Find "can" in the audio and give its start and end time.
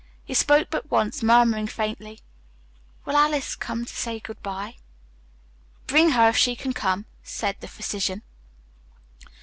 6.55-6.73